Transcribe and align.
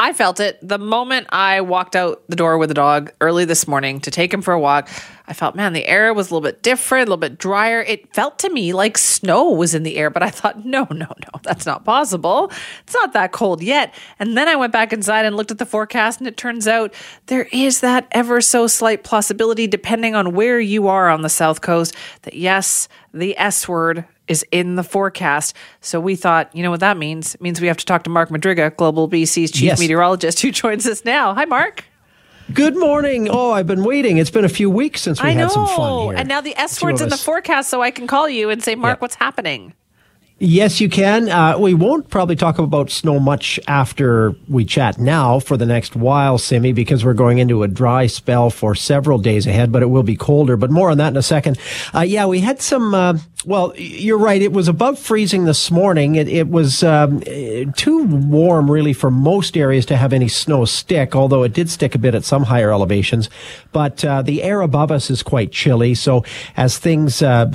I 0.00 0.12
felt 0.12 0.38
it 0.38 0.58
the 0.62 0.78
moment 0.78 1.26
I 1.30 1.60
walked 1.60 1.96
out 1.96 2.22
the 2.28 2.36
door 2.36 2.56
with 2.56 2.68
the 2.68 2.74
dog 2.74 3.10
early 3.20 3.44
this 3.44 3.66
morning 3.66 3.98
to 4.02 4.12
take 4.12 4.32
him 4.32 4.42
for 4.42 4.54
a 4.54 4.60
walk. 4.60 4.88
I 5.26 5.32
felt, 5.32 5.56
man, 5.56 5.72
the 5.72 5.86
air 5.86 6.14
was 6.14 6.30
a 6.30 6.34
little 6.34 6.48
bit 6.48 6.62
different, 6.62 7.08
a 7.08 7.10
little 7.10 7.16
bit 7.16 7.36
drier. 7.36 7.82
It 7.82 8.14
felt 8.14 8.38
to 8.38 8.50
me 8.50 8.72
like 8.72 8.96
snow 8.96 9.50
was 9.50 9.74
in 9.74 9.82
the 9.82 9.96
air, 9.96 10.08
but 10.08 10.22
I 10.22 10.30
thought, 10.30 10.64
no, 10.64 10.86
no, 10.90 11.06
no, 11.06 11.40
that's 11.42 11.66
not 11.66 11.84
possible. 11.84 12.52
It's 12.84 12.94
not 12.94 13.12
that 13.14 13.32
cold 13.32 13.60
yet. 13.60 13.92
And 14.20 14.36
then 14.36 14.46
I 14.46 14.54
went 14.54 14.72
back 14.72 14.92
inside 14.92 15.26
and 15.26 15.36
looked 15.36 15.50
at 15.50 15.58
the 15.58 15.66
forecast, 15.66 16.20
and 16.20 16.28
it 16.28 16.36
turns 16.36 16.68
out 16.68 16.94
there 17.26 17.48
is 17.52 17.80
that 17.80 18.06
ever 18.12 18.40
so 18.40 18.68
slight 18.68 19.02
possibility, 19.02 19.66
depending 19.66 20.14
on 20.14 20.32
where 20.32 20.60
you 20.60 20.86
are 20.86 21.08
on 21.08 21.22
the 21.22 21.28
South 21.28 21.60
Coast, 21.60 21.96
that 22.22 22.34
yes, 22.34 22.88
the 23.12 23.36
S 23.36 23.68
word 23.68 24.04
is 24.28 24.44
in 24.52 24.76
the 24.76 24.82
forecast. 24.84 25.54
So 25.80 26.00
we 26.00 26.16
thought, 26.16 26.54
you 26.54 26.62
know 26.62 26.70
what 26.70 26.80
that 26.80 26.96
means? 26.96 27.34
It 27.34 27.40
means 27.40 27.60
we 27.60 27.66
have 27.68 27.76
to 27.78 27.84
talk 27.86 28.04
to 28.04 28.10
Mark 28.10 28.28
Madryga, 28.30 28.76
Global 28.76 29.08
BC's 29.08 29.50
chief 29.50 29.62
Yes. 29.62 29.80
meteorologist, 29.80 30.40
who 30.40 30.50
joins 30.50 30.86
us 30.86 31.04
now. 31.04 31.34
Hi, 31.34 31.44
Mark. 31.44 31.84
Good 32.54 32.76
morning. 32.78 33.28
Oh, 33.30 33.50
I've 33.52 33.66
been 33.66 33.84
waiting. 33.84 34.16
It's 34.16 34.30
been 34.30 34.44
a 34.44 34.48
few 34.48 34.70
weeks 34.70 35.02
since 35.02 35.22
we 35.22 35.28
I 35.28 35.32
had 35.32 35.48
know. 35.48 35.48
some 35.48 35.66
fun 35.66 36.02
here. 36.08 36.14
And 36.16 36.28
now 36.28 36.40
the 36.40 36.56
S 36.56 36.78
Two 36.78 36.86
word's 36.86 37.02
in 37.02 37.10
the 37.10 37.16
forecast, 37.18 37.68
so 37.68 37.82
I 37.82 37.90
can 37.90 38.06
call 38.06 38.28
you 38.28 38.48
and 38.48 38.62
say, 38.62 38.74
Mark, 38.74 38.96
Yeah. 38.98 39.00
what's 39.02 39.16
happening? 39.16 39.74
Yes, 40.40 40.80
you 40.80 40.88
can. 40.88 41.28
Uh, 41.28 41.58
we 41.58 41.74
won't 41.74 42.10
probably 42.10 42.36
talk 42.36 42.60
about 42.60 42.90
snow 42.90 43.18
much 43.18 43.58
after 43.66 44.36
we 44.48 44.64
chat 44.64 44.96
now 44.96 45.40
for 45.40 45.56
the 45.56 45.66
next 45.66 45.96
while, 45.96 46.38
Simi, 46.38 46.72
because 46.72 47.04
we're 47.04 47.12
going 47.12 47.38
into 47.38 47.64
a 47.64 47.68
dry 47.68 48.06
spell 48.06 48.48
for 48.48 48.76
several 48.76 49.18
days 49.18 49.48
ahead, 49.48 49.72
but 49.72 49.82
it 49.82 49.86
will 49.86 50.04
be 50.04 50.14
colder. 50.14 50.56
But 50.56 50.70
more 50.70 50.90
on 50.90 50.98
that 50.98 51.08
in 51.08 51.16
a 51.16 51.22
second. 51.22 51.58
Uh, 51.92 52.02
yeah, 52.02 52.26
we 52.26 52.38
had 52.38 52.62
some. 52.62 52.94
Uh, 52.94 53.18
well, 53.44 53.72
you're 53.76 54.18
right. 54.18 54.40
It 54.40 54.52
was 54.52 54.68
above 54.68 54.98
freezing 54.98 55.44
this 55.44 55.70
morning. 55.72 56.14
It, 56.14 56.28
it 56.28 56.48
was 56.48 56.84
um, 56.84 57.20
too 57.76 58.04
warm, 58.04 58.70
really, 58.70 58.92
for 58.92 59.10
most 59.10 59.56
areas 59.56 59.86
to 59.86 59.96
have 59.96 60.12
any 60.12 60.28
snow 60.28 60.64
stick, 60.66 61.16
although 61.16 61.42
it 61.42 61.52
did 61.52 61.68
stick 61.70 61.94
a 61.94 61.98
bit 61.98 62.14
at 62.14 62.24
some 62.24 62.44
higher 62.44 62.72
elevations. 62.72 63.28
But 63.72 64.04
uh, 64.04 64.22
the 64.22 64.42
air 64.42 64.60
above 64.60 64.92
us 64.92 65.10
is 65.10 65.22
quite 65.22 65.50
chilly. 65.50 65.94
So 65.94 66.24
as 66.56 66.78
things 66.78 67.22
uh, 67.22 67.46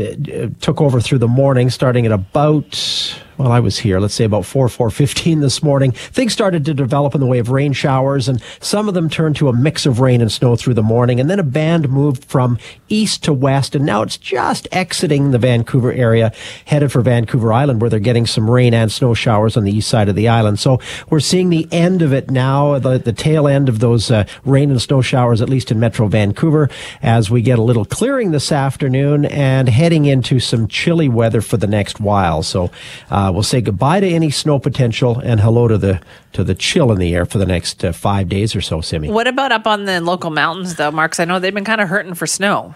took 0.59 0.81
over 0.81 1.00
through 1.00 1.20
the 1.20 1.28
morning, 1.28 1.70
starting 1.70 2.06
at 2.06 2.12
about 2.12 2.72
right 2.73 3.33
well, 3.38 3.52
I 3.52 3.59
was 3.59 3.80
here, 3.80 4.00
let's 4.00 4.14
say 4.14 4.26
about 4.26 4.45
4, 4.45 4.67
4.15 4.67 5.42
this 5.42 5.64
morning. 5.64 5.92
Things 5.92 6.34
started 6.34 6.66
to 6.66 6.73
develop 6.73 7.16
in 7.16 7.22
the 7.22 7.28
way 7.28 7.40
of 7.40 7.50
rain 7.50 7.73
showers, 7.73 8.28
and 8.28 8.42
some 8.59 8.88
of 8.88 8.94
them 8.94 9.09
turned 9.09 9.36
to 9.38 9.50
a 9.50 9.53
mix 9.53 9.86
of 9.86 10.00
rain 10.00 10.22
and 10.22 10.31
snow 10.31 10.56
through 10.56 10.75
the 10.75 10.84
morning. 10.84 11.20
And 11.20 11.30
then 11.30 11.40
a 11.40 11.44
band 11.44 11.90
moved 11.90 12.25
from 12.25 12.58
east 12.90 13.23
to 13.23 13.34
west, 13.34 13.75
and 13.75 13.86
now 13.86 14.02
it's 14.02 14.17
just 14.17 14.67
exiting 14.72 15.31
the 15.31 15.40
Vancouver 15.40 15.92
area, 15.92 16.31
headed 16.66 16.92
for 16.92 17.02
Vancouver 17.02 17.52
Island, 17.53 17.81
where 17.81 17.90
they're 17.90 18.00
getting 18.00 18.25
some 18.25 18.50
rain 18.50 18.73
and 18.73 18.92
snow 18.92 19.14
showers 19.14 19.58
on 19.58 19.64
the 19.64 19.72
east 19.72 19.90
side 19.90 20.09
of 20.09 20.16
the 20.16 20.28
island. 20.28 20.59
So 20.59 20.80
we're 21.09 21.20
seeing 21.20 21.50
the 21.50 21.68
end 21.72 22.02
of 22.02 22.14
it 22.14 22.30
now, 22.30 22.80
the, 22.80 22.97
the 22.97 23.14
tail 23.14 23.47
end 23.47 23.70
of 23.70 23.80
those 23.80 24.12
uh, 24.12 24.25
rain 24.45 24.70
and 24.70 24.81
snow 24.81 25.02
showers, 25.02 25.42
at 25.42 25.50
least 25.50 25.72
in 25.72 25.80
Metro 25.80 26.08
Vancouver, 26.08 26.70
as 27.02 27.30
we 27.30 27.42
get 27.42 27.59
a 27.59 27.64
little 27.64 27.86
clearing 27.86 28.31
this 28.31 28.52
afternoon 28.52 29.25
and 29.25 29.70
heading 29.70 30.06
into 30.06 30.40
some 30.40 30.68
chilly 30.68 31.09
weather 31.09 31.42
for 31.42 31.58
the 31.58 31.68
next 31.68 32.00
while. 32.00 32.44
So 32.44 32.72
uh, 33.09 33.22
we'll 33.31 33.43
say 33.43 33.61
goodbye 33.61 33.99
to 33.99 34.07
any 34.07 34.29
snow 34.29 34.57
potential 34.59 35.19
and 35.19 35.39
hello 35.39 35.67
to 35.67 35.77
the 35.77 36.02
to 36.33 36.43
the 36.43 36.55
chill 36.55 36.91
in 36.91 36.97
the 36.97 37.13
air 37.13 37.25
for 37.25 37.38
the 37.38 37.45
next 37.45 37.85
uh, 37.85 37.91
five 37.91 38.27
days 38.29 38.55
or 38.55 38.61
so, 38.61 38.81
Simi. 38.81 39.09
What 39.09 39.27
about 39.27 39.52
up 39.52 39.67
on 39.67 39.85
the 39.85 40.02
local 40.02 40.31
mountains, 40.31 40.75
though, 40.75 40.91
Mark? 40.91 41.11
'Cause 41.11 41.19
I 41.19 41.25
know 41.25 41.39
they've 41.39 41.53
been 41.53 41.63
kind 41.66 41.81
of 41.81 41.89
hurting 41.89 42.16
for 42.16 42.25
snow. 42.27 42.73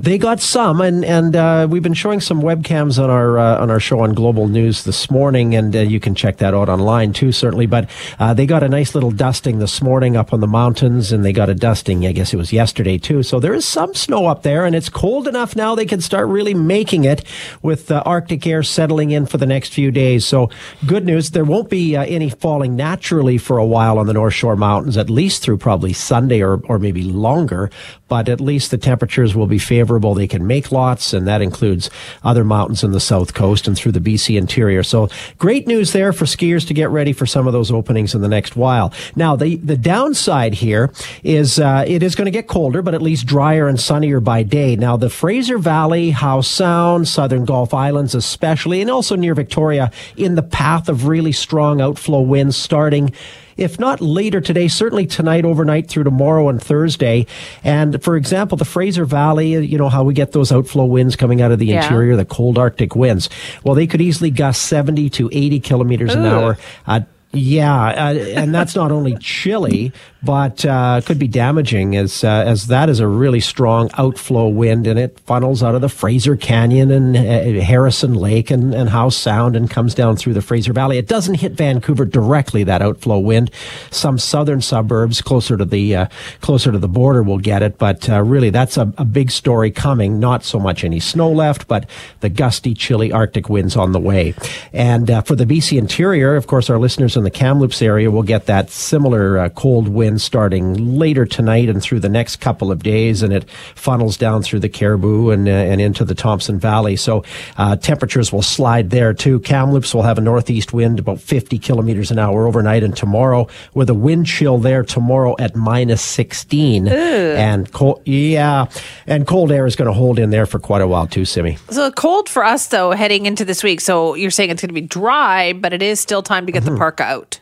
They 0.00 0.16
got 0.16 0.38
some, 0.38 0.80
and 0.80 1.04
and 1.04 1.34
uh, 1.34 1.66
we've 1.68 1.82
been 1.82 1.92
showing 1.92 2.20
some 2.20 2.40
webcams 2.40 3.02
on 3.02 3.10
our 3.10 3.36
uh, 3.36 3.60
on 3.60 3.68
our 3.68 3.80
show 3.80 3.98
on 3.98 4.14
Global 4.14 4.46
News 4.46 4.84
this 4.84 5.10
morning, 5.10 5.56
and 5.56 5.74
uh, 5.74 5.80
you 5.80 5.98
can 5.98 6.14
check 6.14 6.36
that 6.36 6.54
out 6.54 6.68
online 6.68 7.12
too, 7.12 7.32
certainly. 7.32 7.66
But 7.66 7.90
uh, 8.20 8.32
they 8.32 8.46
got 8.46 8.62
a 8.62 8.68
nice 8.68 8.94
little 8.94 9.10
dusting 9.10 9.58
this 9.58 9.82
morning 9.82 10.16
up 10.16 10.32
on 10.32 10.38
the 10.38 10.46
mountains, 10.46 11.10
and 11.10 11.24
they 11.24 11.32
got 11.32 11.48
a 11.48 11.54
dusting, 11.54 12.06
I 12.06 12.12
guess 12.12 12.32
it 12.32 12.36
was 12.36 12.52
yesterday 12.52 12.96
too. 12.96 13.24
So 13.24 13.40
there 13.40 13.52
is 13.52 13.64
some 13.64 13.92
snow 13.92 14.26
up 14.26 14.44
there, 14.44 14.64
and 14.64 14.76
it's 14.76 14.88
cold 14.88 15.26
enough 15.26 15.56
now 15.56 15.74
they 15.74 15.84
can 15.84 16.00
start 16.00 16.28
really 16.28 16.54
making 16.54 17.02
it 17.02 17.24
with 17.60 17.90
Arctic 17.90 18.46
air 18.46 18.62
settling 18.62 19.10
in 19.10 19.26
for 19.26 19.38
the 19.38 19.46
next 19.46 19.72
few 19.72 19.90
days. 19.90 20.24
So 20.24 20.48
good 20.86 21.06
news, 21.06 21.30
there 21.30 21.44
won't 21.44 21.70
be 21.70 21.96
uh, 21.96 22.04
any 22.04 22.30
falling 22.30 22.76
naturally 22.76 23.36
for 23.36 23.58
a 23.58 23.66
while 23.66 23.98
on 23.98 24.06
the 24.06 24.12
North 24.12 24.34
Shore 24.34 24.54
Mountains, 24.54 24.96
at 24.96 25.10
least 25.10 25.42
through 25.42 25.58
probably 25.58 25.92
Sunday 25.92 26.40
or 26.40 26.60
or 26.68 26.78
maybe 26.78 27.02
longer. 27.02 27.68
But 28.06 28.28
at 28.28 28.40
least 28.40 28.70
the 28.70 28.78
temperatures 28.78 29.34
will 29.34 29.48
be 29.48 29.58
favorable. 29.58 29.87
They 29.88 30.26
can 30.26 30.46
make 30.46 30.70
lots, 30.70 31.12
and 31.12 31.26
that 31.26 31.40
includes 31.42 31.90
other 32.22 32.44
mountains 32.44 32.84
in 32.84 32.92
the 32.92 33.00
south 33.00 33.34
coast 33.34 33.66
and 33.66 33.76
through 33.76 33.92
the 33.92 34.00
BC 34.00 34.36
interior. 34.36 34.82
So 34.82 35.08
great 35.38 35.66
news 35.66 35.92
there 35.92 36.12
for 36.12 36.24
skiers 36.24 36.66
to 36.66 36.74
get 36.74 36.90
ready 36.90 37.12
for 37.12 37.26
some 37.26 37.46
of 37.46 37.52
those 37.52 37.70
openings 37.70 38.14
in 38.14 38.20
the 38.20 38.28
next 38.28 38.56
while. 38.56 38.92
Now, 39.16 39.36
the, 39.36 39.56
the 39.56 39.76
downside 39.76 40.54
here 40.54 40.92
is 41.22 41.58
uh, 41.58 41.84
it 41.86 42.02
is 42.02 42.14
going 42.14 42.26
to 42.26 42.30
get 42.30 42.48
colder, 42.48 42.82
but 42.82 42.94
at 42.94 43.02
least 43.02 43.26
drier 43.26 43.68
and 43.68 43.80
sunnier 43.80 44.20
by 44.20 44.42
day. 44.42 44.76
Now, 44.76 44.96
the 44.96 45.10
Fraser 45.10 45.58
Valley, 45.58 46.10
Howe 46.10 46.40
Sound, 46.40 47.08
Southern 47.08 47.44
Gulf 47.44 47.72
Islands 47.72 48.14
especially, 48.14 48.80
and 48.80 48.90
also 48.90 49.16
near 49.16 49.34
Victoria, 49.34 49.90
in 50.16 50.34
the 50.34 50.42
path 50.42 50.88
of 50.88 51.06
really 51.06 51.32
strong 51.32 51.80
outflow 51.80 52.20
winds 52.20 52.56
starting 52.56 53.12
if 53.58 53.78
not 53.78 54.00
later 54.00 54.40
today, 54.40 54.68
certainly 54.68 55.06
tonight, 55.06 55.44
overnight 55.44 55.88
through 55.88 56.04
tomorrow 56.04 56.48
and 56.48 56.62
Thursday. 56.62 57.26
And 57.62 58.02
for 58.02 58.16
example, 58.16 58.56
the 58.56 58.64
Fraser 58.64 59.04
Valley, 59.04 59.50
you 59.66 59.76
know 59.76 59.88
how 59.88 60.04
we 60.04 60.14
get 60.14 60.32
those 60.32 60.50
outflow 60.52 60.84
winds 60.86 61.16
coming 61.16 61.42
out 61.42 61.50
of 61.50 61.58
the 61.58 61.66
Yeah. 61.66 61.82
interior, 61.82 62.16
the 62.16 62.24
cold 62.24 62.56
Arctic 62.56 62.94
winds. 62.96 63.28
Well, 63.64 63.74
they 63.74 63.86
could 63.86 64.00
easily 64.00 64.30
gust 64.30 64.62
70 64.62 65.10
to 65.10 65.28
80 65.32 65.60
kilometers 65.60 66.14
an 66.14 66.24
hour. 66.24 66.56
Uh, 66.86 67.00
yeah, 67.32 67.88
uh, 67.88 68.14
and 68.14 68.54
that's 68.54 68.74
not 68.74 68.90
only 68.90 69.14
chilly, 69.16 69.92
but 70.22 70.64
uh, 70.64 71.02
could 71.04 71.18
be 71.18 71.28
damaging 71.28 71.94
as 71.94 72.24
uh, 72.24 72.44
as 72.46 72.68
that 72.68 72.88
is 72.88 73.00
a 73.00 73.06
really 73.06 73.40
strong 73.40 73.90
outflow 73.98 74.48
wind, 74.48 74.86
and 74.86 74.98
it 74.98 75.20
funnels 75.20 75.62
out 75.62 75.74
of 75.74 75.82
the 75.82 75.90
Fraser 75.90 76.36
Canyon 76.36 76.90
and 76.90 77.14
uh, 77.14 77.62
Harrison 77.62 78.14
Lake 78.14 78.50
and, 78.50 78.74
and 78.74 78.88
Howe 78.88 79.10
Sound 79.10 79.56
and 79.56 79.68
comes 79.68 79.94
down 79.94 80.16
through 80.16 80.32
the 80.32 80.40
Fraser 80.40 80.72
Valley. 80.72 80.96
It 80.96 81.06
doesn't 81.06 81.34
hit 81.34 81.52
Vancouver 81.52 82.06
directly. 82.06 82.64
That 82.64 82.80
outflow 82.80 83.18
wind, 83.18 83.50
some 83.90 84.18
southern 84.18 84.62
suburbs 84.62 85.20
closer 85.20 85.58
to 85.58 85.66
the 85.66 85.96
uh, 85.96 86.06
closer 86.40 86.72
to 86.72 86.78
the 86.78 86.88
border 86.88 87.22
will 87.22 87.38
get 87.38 87.62
it, 87.62 87.76
but 87.76 88.08
uh, 88.08 88.22
really 88.22 88.48
that's 88.48 88.78
a, 88.78 88.90
a 88.96 89.04
big 89.04 89.30
story 89.30 89.70
coming. 89.70 90.18
Not 90.18 90.44
so 90.44 90.58
much 90.58 90.82
any 90.82 90.98
snow 90.98 91.30
left, 91.30 91.68
but 91.68 91.90
the 92.20 92.30
gusty, 92.30 92.72
chilly 92.72 93.12
Arctic 93.12 93.50
winds 93.50 93.76
on 93.76 93.92
the 93.92 94.00
way. 94.00 94.32
And 94.72 95.08
for 95.26 95.36
the 95.36 95.44
BC 95.44 95.76
interior, 95.76 96.34
of 96.34 96.46
course, 96.46 96.70
our 96.70 96.78
listeners 96.78 97.17
in 97.18 97.24
the 97.24 97.30
Kamloops 97.30 97.82
area 97.82 98.10
will 98.10 98.22
get 98.22 98.46
that 98.46 98.70
similar 98.70 99.38
uh, 99.38 99.48
cold 99.50 99.88
wind 99.88 100.20
starting 100.20 100.96
later 100.96 101.26
tonight 101.26 101.68
and 101.68 101.82
through 101.82 102.00
the 102.00 102.08
next 102.08 102.36
couple 102.36 102.70
of 102.72 102.82
days, 102.82 103.22
and 103.22 103.32
it 103.32 103.48
funnels 103.74 104.16
down 104.16 104.42
through 104.42 104.60
the 104.60 104.68
Cariboo 104.68 105.30
and 105.30 105.48
uh, 105.48 105.50
and 105.50 105.80
into 105.80 106.04
the 106.04 106.14
Thompson 106.14 106.58
Valley. 106.58 106.96
So 106.96 107.24
uh, 107.56 107.76
temperatures 107.76 108.32
will 108.32 108.42
slide 108.42 108.90
there 108.90 109.12
too. 109.12 109.40
Kamloops 109.40 109.92
will 109.94 110.02
have 110.02 110.18
a 110.18 110.20
northeast 110.20 110.72
wind 110.72 110.98
about 110.98 111.20
50 111.20 111.58
kilometers 111.58 112.10
an 112.10 112.18
hour 112.18 112.46
overnight 112.46 112.82
and 112.84 112.96
tomorrow, 112.96 113.48
with 113.74 113.90
a 113.90 113.94
wind 113.94 114.26
chill 114.26 114.58
there 114.58 114.82
tomorrow 114.84 115.34
at 115.38 115.56
minus 115.56 116.00
16. 116.02 116.88
And 116.88 117.72
cold, 117.72 118.02
yeah, 118.04 118.66
and 119.06 119.26
cold 119.26 119.50
air 119.50 119.66
is 119.66 119.74
going 119.74 119.86
to 119.88 119.92
hold 119.92 120.18
in 120.18 120.30
there 120.30 120.46
for 120.46 120.58
quite 120.58 120.82
a 120.82 120.86
while 120.86 121.06
too, 121.08 121.24
Simi. 121.24 121.56
So 121.70 121.90
cold 121.90 122.28
for 122.28 122.44
us, 122.44 122.68
though, 122.68 122.92
heading 122.92 123.26
into 123.26 123.44
this 123.44 123.64
week. 123.64 123.80
So 123.80 124.14
you're 124.14 124.30
saying 124.30 124.50
it's 124.50 124.60
going 124.62 124.68
to 124.68 124.74
be 124.80 124.86
dry, 124.86 125.54
but 125.54 125.72
it 125.72 125.82
is 125.82 125.98
still 125.98 126.22
time 126.22 126.46
to 126.46 126.52
get 126.52 126.58
Mm-hmm. 126.58 126.74
the 126.74 126.78
parka 126.78 127.04
out. 127.08 127.40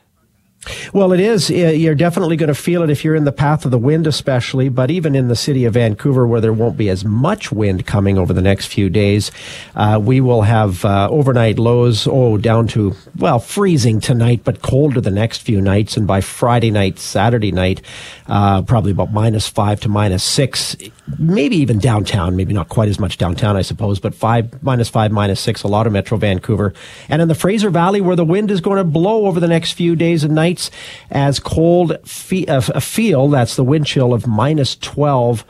Well, 0.93 1.13
it 1.13 1.21
is. 1.21 1.49
You're 1.49 1.95
definitely 1.95 2.37
going 2.37 2.49
to 2.49 2.55
feel 2.55 2.83
it 2.83 2.91
if 2.91 3.05
you're 3.05 3.15
in 3.15 3.23
the 3.25 3.31
path 3.31 3.65
of 3.65 3.71
the 3.71 3.79
wind, 3.79 4.07
especially. 4.07 4.69
But 4.69 4.91
even 4.91 5.15
in 5.15 5.29
the 5.29 5.37
city 5.37 5.65
of 5.65 5.75
Vancouver, 5.75 6.27
where 6.27 6.41
there 6.41 6.53
won't 6.53 6.77
be 6.77 6.89
as 6.89 7.05
much 7.05 7.53
wind 7.53 7.87
coming 7.87 8.19
over 8.19 8.33
the 8.33 8.43
next 8.43 8.67
few 8.67 8.91
days, 8.91 9.31
uh, 9.77 10.01
we 10.03 10.21
will 10.21 10.43
have 10.43 10.85
uh, 10.85 11.09
overnight 11.09 11.61
lows, 11.61 12.09
oh, 12.09 12.37
down 12.37 12.67
to, 12.69 12.97
well, 13.17 13.39
freezing 13.39 14.01
tonight, 14.01 14.41
but 14.43 14.63
colder 14.63 15.01
the 15.01 15.11
next 15.11 15.43
few 15.43 15.61
nights. 15.61 15.97
And 15.97 16.05
by 16.05 16.21
Friday 16.21 16.73
night, 16.73 16.99
Saturday 16.99 17.53
night, 17.53 17.81
uh, 18.27 18.63
probably 18.63 18.91
about 18.91 19.13
minus 19.13 19.47
five 19.47 19.79
to 19.81 19.89
minus 19.89 20.25
six, 20.25 20.75
maybe 21.19 21.57
even 21.57 21.79
downtown, 21.79 22.37
maybe 22.37 22.53
not 22.53 22.69
quite 22.69 22.89
as 22.89 22.99
much 22.99 23.19
downtown, 23.19 23.57
I 23.57 23.63
suppose, 23.63 24.01
but 24.01 24.15
five, 24.15 24.63
minus 24.63 24.89
five, 24.89 25.13
minus 25.13 25.41
six, 25.41 25.63
a 25.63 25.69
lot 25.69 25.87
of 25.87 25.93
Metro 25.93 26.19
Vancouver. 26.19 26.75
And 27.09 27.23
in 27.23 27.29
the 27.29 27.35
Fraser 27.35 27.71
Valley, 27.71 28.01
where 28.01 28.17
the 28.17 28.25
wind 28.25 28.51
is 28.51 28.61
going 28.61 28.79
to 28.79 28.85
blow 28.85 29.27
over 29.27 29.41
the 29.41 29.49
next 29.49 29.73
few 29.73 29.97
days 29.97 30.25
and 30.25 30.35
nights, 30.35 30.71
as 31.11 31.39
cold 31.39 31.97
fe- 32.05 32.47
uh, 32.47 32.63
a 32.75 32.81
feel, 32.81 33.29
that's 33.29 33.57
the 33.57 33.65
wind 33.65 33.87
chill 33.87 34.13
of 34.13 34.27
minus 34.27 34.77
12 34.77 35.45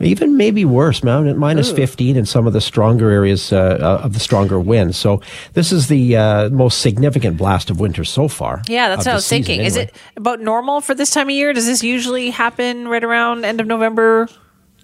even 0.00 0.36
maybe 0.36 0.64
worse, 0.64 1.02
minus 1.02 1.72
15 1.72 2.16
in 2.16 2.26
some 2.26 2.46
of 2.46 2.52
the 2.52 2.60
stronger 2.60 3.10
areas 3.10 3.52
uh, 3.52 3.78
uh, 3.80 4.04
of 4.04 4.12
the 4.12 4.20
stronger 4.20 4.60
winds. 4.60 4.96
So 4.96 5.22
this 5.54 5.72
is 5.72 5.88
the 5.88 6.16
uh, 6.16 6.50
most 6.50 6.82
significant 6.82 7.38
blast 7.38 7.70
of 7.70 7.80
winter 7.80 8.04
so 8.04 8.28
far. 8.28 8.62
Yeah, 8.68 8.90
that's 8.90 9.06
what 9.06 9.12
I 9.12 9.14
was 9.14 9.24
season, 9.24 9.44
thinking. 9.44 9.60
Anyway. 9.60 9.66
Is 9.68 9.76
it 9.76 9.94
about 10.16 10.40
normal 10.40 10.80
for 10.80 10.94
this 10.94 11.10
time 11.10 11.28
of 11.28 11.34
year? 11.34 11.52
Does 11.52 11.66
this 11.66 11.82
usually 11.82 12.30
happen 12.30 12.88
right 12.88 13.02
around 13.02 13.44
end 13.44 13.60
of 13.60 13.66
November? 13.66 14.28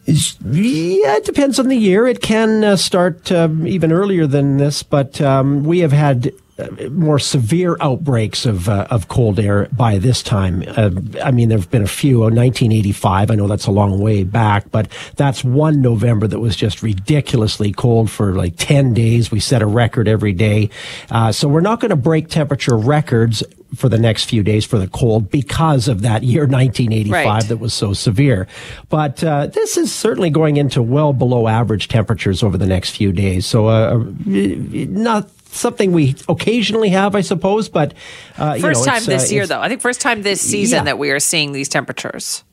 Yeah, 0.07 1.17
it 1.17 1.25
depends 1.25 1.59
on 1.59 1.69
the 1.69 1.77
year. 1.77 2.07
It 2.07 2.21
can 2.21 2.65
uh, 2.65 2.77
start 2.77 3.31
um, 3.31 3.67
even 3.67 3.93
earlier 3.93 4.27
than 4.27 4.57
this, 4.57 4.83
but 4.83 5.21
um, 5.21 5.63
we 5.63 5.79
have 5.79 5.93
had 5.93 6.33
uh, 6.59 6.89
more 6.91 7.19
severe 7.19 7.77
outbreaks 7.81 8.45
of 8.45 8.69
uh, 8.69 8.87
of 8.91 9.09
cold 9.09 9.39
air 9.39 9.69
by 9.77 9.99
this 9.99 10.23
time. 10.23 10.65
Uh, 10.67 10.91
I 11.23 11.31
mean, 11.31 11.49
there 11.49 11.59
have 11.59 11.71
been 11.71 11.83
a 11.83 11.87
few. 11.87 12.21
1985, 12.21 13.31
I 13.31 13.35
know 13.37 13.47
that's 13.47 13.67
a 13.67 13.71
long 13.71 14.01
way 14.01 14.25
back, 14.25 14.71
but 14.71 14.89
that's 15.17 15.45
one 15.45 15.81
November 15.81 16.27
that 16.27 16.41
was 16.41 16.57
just 16.57 16.83
ridiculously 16.83 17.73
cold 17.73 18.11
for 18.11 18.35
like 18.35 18.55
10 18.57 18.93
days. 18.95 19.31
We 19.31 19.41
set 19.41 19.63
a 19.63 19.67
record 19.67 20.09
every 20.09 20.33
day. 20.33 20.69
Uh, 21.11 21.33
so 21.33 21.49
we're 21.49 21.61
not 21.61 21.81
going 21.81 21.91
to 21.91 21.97
break 21.97 22.29
temperature 22.29 22.77
records 22.77 23.43
for 23.75 23.89
the 23.89 23.99
next 23.99 24.25
few 24.25 24.43
days 24.43 24.65
for 24.65 24.79
the 24.79 24.87
cold 24.89 25.31
because 25.31 25.89
of 25.89 26.03
that 26.03 26.23
year 26.23 26.43
1985 26.43 27.13
Right. 27.27 27.49
that 27.49 27.57
was 27.57 27.73
so 27.73 27.93
severe. 27.93 28.47
But 28.91 29.25
uh, 29.25 29.47
this 29.47 29.77
is 29.77 29.93
certainly 29.93 30.31
going 30.31 30.57
into 30.59 30.83
well 30.83 31.13
below 31.13 31.49
average 31.49 31.89
temperatures 31.89 32.43
over 32.43 32.59
the 32.59 32.67
next 32.67 32.91
few 32.97 33.13
days. 33.13 33.47
So 33.47 33.69
uh, 33.69 34.05
not 34.27 35.31
something 35.47 35.93
we 35.93 36.15
occasionally 36.29 36.91
have, 36.91 37.15
I 37.15 37.21
suppose. 37.21 37.69
But 37.69 37.95
uh, 38.39 38.55
you 38.57 38.63
First 38.63 38.81
know, 38.81 38.87
time 38.93 38.97
it's, 38.99 39.09
uh, 39.09 39.11
this 39.13 39.33
year, 39.33 39.47
though. 39.47 39.61
I 39.61 39.69
think 39.69 39.81
first 39.81 40.01
time 40.01 40.23
this 40.23 40.41
season 40.41 40.79
Yeah. 40.79 40.85
that 40.85 40.99
we 40.99 41.11
are 41.11 41.21
seeing 41.21 41.53
these 41.53 41.69
temperatures. 41.69 42.45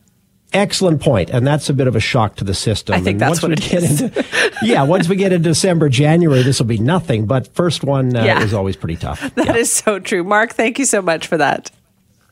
Excellent 0.51 0.99
point, 1.01 1.29
and 1.29 1.45
that's 1.45 1.69
a 1.69 1.73
bit 1.73 1.87
of 1.87 1.95
a 1.95 1.99
shock 1.99 2.35
to 2.37 2.43
the 2.43 2.55
system. 2.55 2.95
I 2.95 2.99
think 3.01 3.13
and 3.15 3.21
that's 3.21 3.41
once 3.41 3.43
what 3.43 3.49
we 3.49 3.53
it 3.65 3.69
get 3.69 3.83
is. 3.83 4.01
Into, 4.01 4.25
yeah, 4.63 4.81
once 4.83 5.07
we 5.07 5.15
get 5.15 5.31
into 5.31 5.49
December, 5.49 5.89
January, 5.89 6.41
this 6.41 6.57
will 6.59 6.65
be 6.65 6.79
nothing. 6.79 7.27
But 7.27 7.53
first 7.53 7.83
one 7.83 8.15
uh, 8.15 8.23
Yeah. 8.23 8.41
is 8.41 8.53
always 8.53 8.75
pretty 8.75 8.95
tough. 8.95 9.21
That 9.35 9.55
is 9.55 9.69
Yeah. 9.79 9.83
so 9.85 9.99
true. 9.99 10.23
Mark, 10.23 10.53
thank 10.53 10.79
you 10.79 10.85
so 10.85 11.01
much 11.03 11.27
for 11.27 11.37
that. 11.37 11.69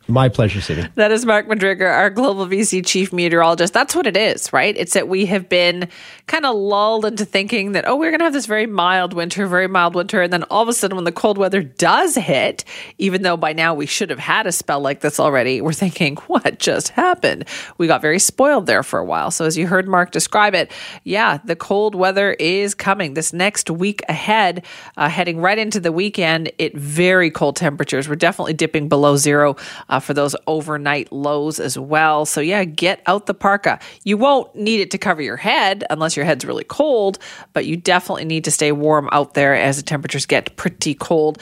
My 0.09 0.29
pleasure, 0.29 0.61
City. 0.61 0.87
That 0.95 1.11
is 1.11 1.25
Mark 1.25 1.47
Madryga, 1.47 1.93
our 1.93 2.09
Global 2.09 2.47
BC 2.47 2.85
chief 2.85 3.11
meteorologist. 3.11 3.73
That's 3.73 3.93
what 3.93 4.07
it 4.07 4.15
is, 4.15 4.53
right? 4.53 4.73
It's 4.77 4.93
that 4.93 5.09
we 5.09 5.25
have 5.25 5.49
been 5.49 5.89
kind 6.27 6.45
of 6.45 6.55
lulled 6.55 7.03
into 7.03 7.25
thinking 7.25 7.73
that, 7.73 7.85
oh, 7.85 7.97
we're 7.97 8.11
going 8.11 8.19
to 8.19 8.23
have 8.23 8.31
this 8.31 8.45
very 8.45 8.67
mild 8.67 9.11
winter, 9.13 9.45
very 9.47 9.67
mild 9.67 9.95
winter. 9.95 10.21
And 10.21 10.31
then 10.31 10.43
all 10.43 10.63
of 10.63 10.69
a 10.69 10.73
sudden, 10.73 10.95
when 10.95 11.03
the 11.03 11.11
cold 11.11 11.37
weather 11.37 11.61
does 11.61 12.15
hit, 12.15 12.63
even 12.97 13.21
though 13.21 13.35
by 13.35 13.51
now 13.51 13.73
we 13.73 13.85
should 13.85 14.09
have 14.09 14.19
had 14.19 14.47
a 14.47 14.53
spell 14.53 14.79
like 14.79 15.01
this 15.01 15.19
already, 15.19 15.59
we're 15.59 15.73
thinking, 15.73 16.15
what 16.27 16.57
just 16.57 16.89
happened? 16.89 17.45
We 17.77 17.87
got 17.87 18.01
very 18.01 18.19
spoiled 18.19 18.65
there 18.65 18.83
for 18.83 18.99
a 18.99 19.05
while. 19.05 19.29
So, 19.29 19.43
as 19.43 19.57
you 19.57 19.67
heard 19.67 19.89
Mark 19.89 20.11
describe 20.11 20.55
it, 20.55 20.71
yeah, 21.03 21.39
the 21.43 21.55
cold 21.57 21.95
weather 21.95 22.31
is 22.31 22.73
coming 22.75 23.13
this 23.13 23.33
next 23.33 23.69
week 23.69 24.03
ahead, 24.07 24.65
uh, 24.95 25.09
heading 25.09 25.39
right 25.39 25.57
into 25.57 25.81
the 25.81 25.91
weekend. 25.91 26.49
It 26.57 26.77
very 26.77 27.29
cold 27.29 27.57
temperatures. 27.57 28.07
We're 28.07 28.15
definitely 28.15 28.53
dipping 28.53 28.87
below 28.87 29.17
zero. 29.17 29.57
Uh, 29.97 29.99
for 29.99 30.13
those 30.13 30.35
overnight 30.45 31.11
lows 31.11 31.59
as 31.59 31.75
well. 31.75 32.23
So, 32.23 32.39
yeah, 32.39 32.63
get 32.65 33.01
out 33.07 33.25
the 33.25 33.33
parka. 33.33 33.79
You 34.03 34.15
won't 34.15 34.55
need 34.55 34.79
it 34.79 34.91
to 34.91 34.99
cover 34.99 35.23
your 35.23 35.37
head 35.37 35.83
unless 35.89 36.15
your 36.15 36.23
head's 36.23 36.45
really 36.45 36.65
cold, 36.65 37.17
but 37.53 37.65
you 37.65 37.77
definitely 37.77 38.25
need 38.25 38.43
to 38.43 38.51
stay 38.51 38.71
warm 38.71 39.09
out 39.11 39.33
there 39.33 39.55
as 39.55 39.77
the 39.77 39.81
temperatures 39.81 40.27
get 40.27 40.55
pretty 40.55 40.93
cold. 40.93 41.41